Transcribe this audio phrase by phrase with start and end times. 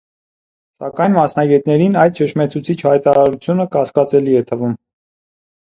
[0.83, 4.77] Սակայն մասնագետներին այդ շշմեցուցիչ հայտարարությունը կասկածելի է թվում։